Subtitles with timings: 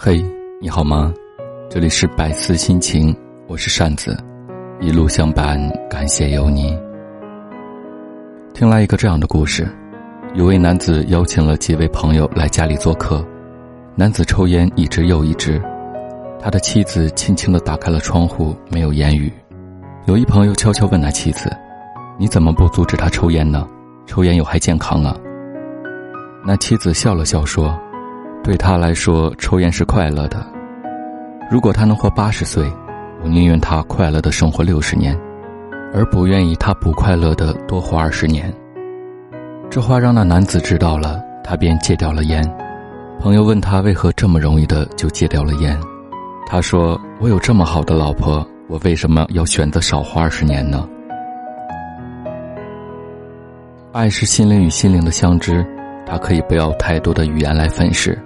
[0.00, 0.24] 嘿，
[0.60, 1.12] 你好吗？
[1.68, 3.12] 这里是百思心情，
[3.48, 4.16] 我是扇子，
[4.80, 5.58] 一路相伴，
[5.90, 6.78] 感谢有你。
[8.54, 9.68] 听来一个这样的故事：
[10.34, 13.26] 有位男子邀请了几位朋友来家里做客，
[13.96, 15.60] 男子抽烟一支又一支，
[16.40, 19.32] 他的妻子轻轻的打开了窗户，没有言语。
[20.06, 21.50] 有一朋友悄悄问他妻子
[22.16, 23.68] ：“你怎么不阻止他抽烟呢？
[24.06, 25.16] 抽烟有害健康啊。”
[26.46, 27.76] 那妻子笑了笑说。
[28.48, 30.42] 对他来说，抽烟是快乐的。
[31.50, 32.64] 如果他能活八十岁，
[33.22, 35.14] 我宁愿他快乐的生活六十年，
[35.92, 38.50] 而不愿意他不快乐的多活二十年。
[39.68, 42.42] 这话让那男子知道了，他便戒掉了烟。
[43.20, 45.78] 朋友问他为何这么容易的就戒掉了烟，
[46.46, 50.88] 他说：“我有这么好的老婆，我为什么要选择少活二十年呢？”
[53.92, 55.62] 爱是心灵与心灵的相知，
[56.06, 58.18] 它可以不要太多的语言来粉饰。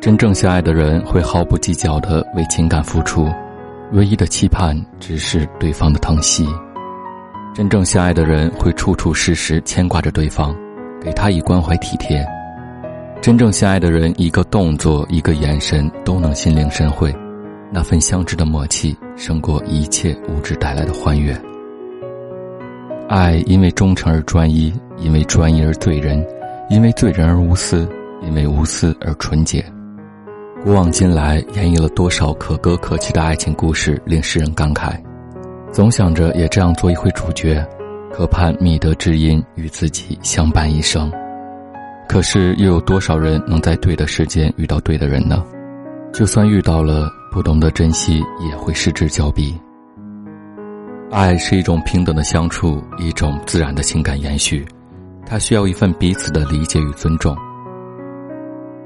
[0.00, 3.28] 真正相爱的人会毫不计较的为情感付出，
[3.92, 6.48] 唯一的期盼只是对方的疼惜。
[7.54, 10.56] 真正相爱的人会处处时时牵挂着对方，
[11.02, 12.26] 给他以关怀体贴。
[13.20, 17.14] 真正相爱的人，一个动作，一个眼神都能心领神会，
[17.70, 21.38] 那份相知的默契胜过一切物质带来的欢悦。
[23.06, 26.26] 爱因为忠诚而专一，因为专一而醉人，
[26.70, 27.86] 因为醉人而无私，
[28.22, 29.62] 因为无私而纯洁。
[30.62, 34.92] 古往今来，演绎了多少可歌可泣的爱情故事，令世人感慨。
[35.72, 37.66] 总想着也这样做一回主角，
[38.12, 41.10] 可盼觅得知音与自己相伴一生。
[42.06, 45.42] 可是又有多少人能在对的时间遇到对的人呢？
[46.12, 49.58] 就算遇到了，不懂得珍惜，也会失之交臂。
[51.10, 54.66] 爱是一种平等的相处，一种自然的情感延续，
[55.24, 57.34] 它需要一份彼此的理解与尊重。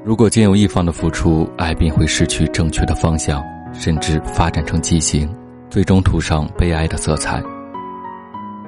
[0.04, 5.26] 如果仅有一方的付出，爱便会失去正确的方向，甚至发展成畸形，
[5.70, 7.42] 最终涂上悲哀的色彩。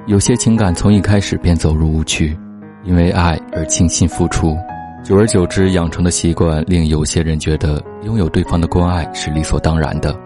[0.07, 2.35] 有些情感从一开始便走入误区，
[2.83, 4.57] 因为爱而倾心付出，
[5.03, 10.19] 久而久之养成的习惯，令有些人觉得拥有对方的关爱是理所当然的，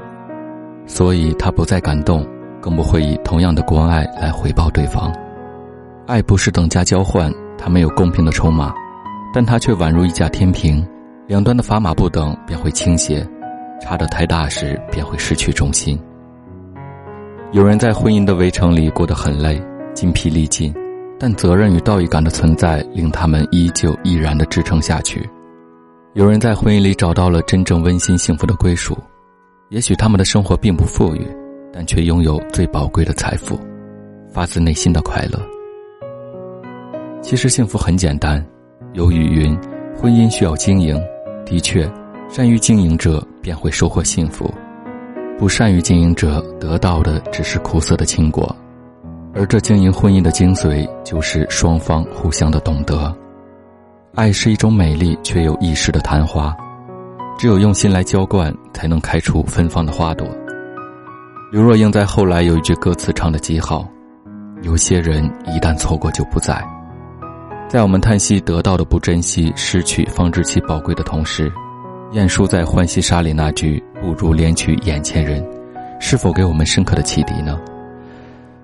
[0.86, 2.26] 所以他不再感动，
[2.62, 5.14] 更不会以同样的关爱来回报对方。
[6.08, 8.74] 爱不是等价交换，它没有公平的筹码，
[9.34, 10.88] 但它却宛如一架天平。
[11.28, 13.26] 两端的砝码不等，便会倾斜；
[13.82, 16.00] 差得太大时，便会失去重心。
[17.52, 19.62] 有人在婚姻的围城里过得很累，
[19.94, 20.74] 筋疲力尽，
[21.20, 25.30] 但责任与道义感的存在，令他们依旧毅然地支撑下去。
[26.14, 28.98] 有人在婚姻里找到了真正温馨幸福的归属，
[29.70, 31.26] 也许他们的生活并不富裕，
[31.72, 33.58] 但却拥有最宝贵的财富——
[34.34, 35.40] 发自内心的快乐。
[37.22, 38.46] 其实幸福很简单，
[38.94, 39.58] 有语云：
[40.00, 41.02] 婚姻需要经营。
[41.46, 41.92] 的确，
[42.30, 44.50] 善于经营者便会收获幸福，
[45.38, 48.56] 不善于经营者得到的只是苦涩的青果。
[49.34, 53.14] 而这经营婚姻的精髓，就是双方互相的懂得。
[54.16, 56.56] 爱是一种美丽却又易逝的昙花，
[57.38, 60.28] 只有用心来浇灌，才能开出芬芳的花朵。
[61.52, 63.88] 刘若英在后来有一句歌词唱的极好
[64.64, 66.62] ：“有些人一旦错过就不在。”
[67.72, 71.50] 在我们叹息得到的不珍惜、失去方知其宝贵的同时，
[72.12, 75.42] 晏殊在《浣溪沙》里那句“不如怜取眼前人”，
[75.98, 77.58] 是否给我们深刻的启迪呢？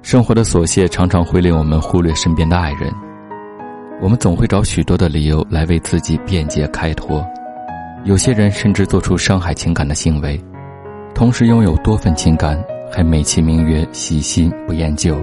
[0.02, 2.94] 生活的琐屑常常会令我们忽略身边的爱人，
[4.02, 7.26] 我们总会找许多的理由来为自己辩解开脱，
[8.04, 10.38] 有些人甚至做出伤害情感的行为，
[11.16, 15.18] 同时拥有多份情感，还美其名曰喜新不厌旧。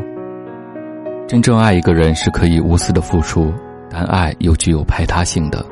[1.28, 3.52] 真正爱一个人是可以无私的付出。
[3.96, 5.64] 但爱又具有排他性的，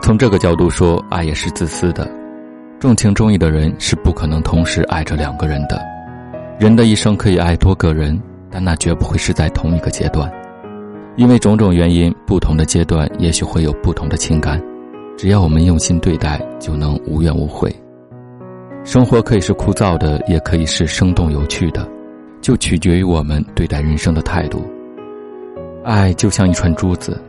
[0.00, 2.10] 从这个角度说，爱也是自私的。
[2.78, 5.78] 重情重义的人是不可能同时爱着两个人的。
[6.58, 8.18] 人的一生可以爱多个人，
[8.50, 10.32] 但那绝不会是在同一个阶段，
[11.16, 14.58] 因为种种原因，不同的阶段也许会有不同的情感。
[15.18, 17.70] 只要我们用心对待，就能无怨无悔。
[18.84, 21.86] 生活可以是枯燥的，也可以是生动有趣的，
[22.40, 24.62] 就取决于我们对待人生的态度。
[25.84, 27.22] 爱就像一串珠子。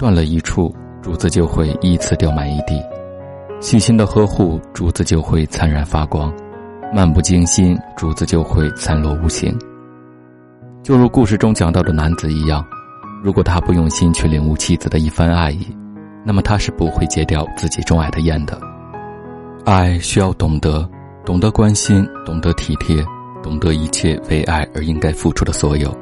[0.00, 2.82] 断了一处，竹子就会依次掉满一地；
[3.60, 6.32] 细心的呵护，竹子就会灿然发光；
[6.90, 9.54] 漫不经心，竹子就会散落无形。
[10.82, 12.64] 就如故事中讲到的男子一样，
[13.22, 15.66] 如果他不用心去领悟妻子的一番爱意，
[16.24, 18.58] 那么他是不会戒掉自己钟爱的烟的。
[19.66, 20.88] 爱需要懂得，
[21.26, 23.04] 懂得关心，懂得体贴，
[23.42, 25.94] 懂得一切为爱而应该付出的所有。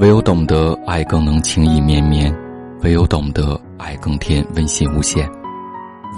[0.00, 2.36] 唯有懂得，爱更能情意绵绵。
[2.84, 5.26] 唯有懂得，爱更添温馨无限；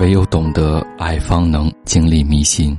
[0.01, 2.77] 唯有懂得爱，方能经历迷心。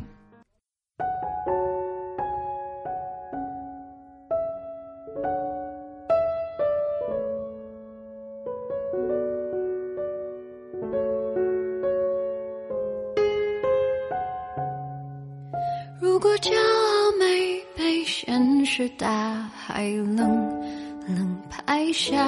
[16.01, 20.17] 如果骄傲没被现实大海冷
[21.07, 22.27] 冷拍下，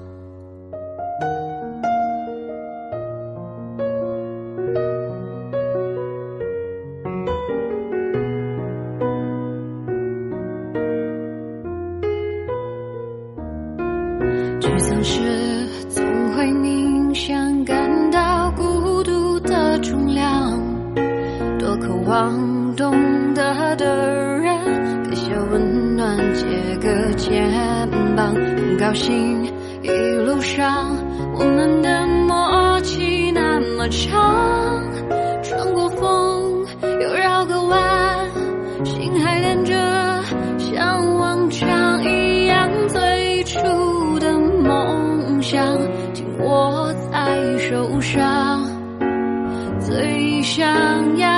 [22.75, 24.55] 懂得的人
[25.03, 26.45] 给些温暖，借
[26.77, 27.49] 个肩
[28.15, 28.33] 膀。
[28.33, 29.45] 很高兴
[29.83, 29.89] 一
[30.25, 30.95] 路上
[31.35, 34.83] 我们的默契那么长，
[35.43, 36.65] 穿过风
[37.01, 38.27] 又绕个弯，
[38.83, 39.73] 心还连着，
[40.57, 43.59] 像往常一样最初
[44.19, 45.41] 的梦。
[45.41, 45.77] 想
[46.13, 48.63] 紧握在手上，
[49.79, 51.30] 最想要，